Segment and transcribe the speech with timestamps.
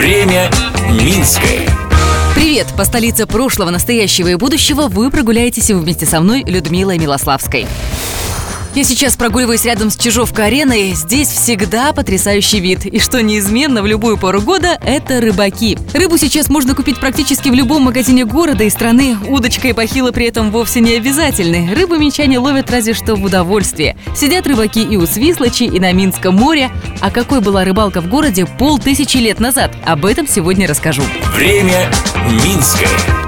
[0.00, 0.50] Время
[0.92, 1.68] Минское.
[2.34, 2.68] Привет!
[2.74, 7.66] По столице прошлого, настоящего и будущего вы прогуляетесь вместе со мной, Людмилой Милославской.
[8.72, 10.92] Я сейчас прогуливаюсь рядом с Чижовка-ареной.
[10.94, 12.86] Здесь всегда потрясающий вид.
[12.86, 15.76] И что неизменно в любую пору года– это рыбаки.
[15.92, 19.16] Рыбу сейчас можно купить практически в любом магазине города и страны.
[19.26, 21.74] Удочка и бахила при этом вовсе не обязательны.
[21.74, 23.96] Рыбу минчане ловят разве что в удовольствие.
[24.14, 26.70] Сидят рыбаки и у Свислочи, и на Минском море.
[27.00, 29.72] А какой была рыбалка в городе полтысячи лет назад?
[29.84, 31.02] Об этом сегодня расскажу.
[31.34, 31.90] Время
[32.44, 33.19] Минское.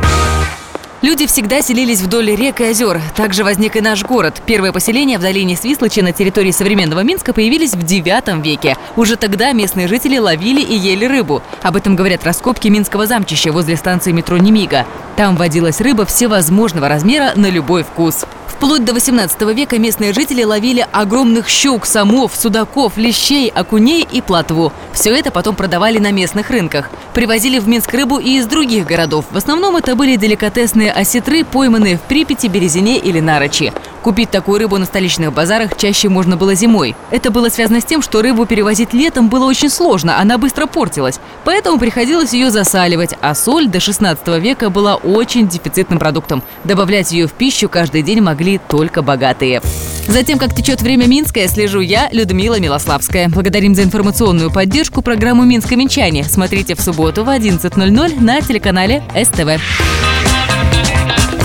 [1.03, 3.01] Люди всегда селились вдоль рек и озер.
[3.17, 4.41] Также возник и наш город.
[4.47, 8.77] Первые поселения в долине Свислочи на территории современного Минска появились в IX веке.
[8.95, 11.43] Уже тогда местные жители ловили и ели рыбу.
[11.63, 14.87] Об этом говорят раскопки Минского замчища возле станции метро Немига.
[15.17, 18.25] Там водилась рыба всевозможного размера на любой вкус.
[18.63, 24.73] Вплоть до 18 века местные жители ловили огромных щук, самов, судаков, лещей, окуней и плотву.
[24.93, 26.89] Все это потом продавали на местных рынках.
[27.13, 29.25] Привозили в Минск рыбу и из других городов.
[29.33, 33.73] В основном это были деликатесные осетры, пойманные в Припяти, Березине или Нарочи.
[34.03, 36.95] Купить такую рыбу на столичных базарах чаще можно было зимой.
[37.11, 41.21] Это было связано с тем, что рыбу перевозить летом было очень сложно, она быстро портилась.
[41.45, 46.43] Поэтому приходилось ее засаливать, а соль до 16 века была очень дефицитным продуктом.
[46.65, 49.63] Добавлять ее в пищу каждый день могли только богатые.
[50.09, 53.29] Затем, как течет время Минское, слежу я, Людмила Милославская.
[53.29, 56.25] Благодарим за информационную поддержку программу «Минское венчание».
[56.25, 59.61] Смотрите в субботу в 11.00 на телеканале СТВ.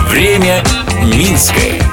[0.10, 0.64] Время
[1.04, 1.87] Минское.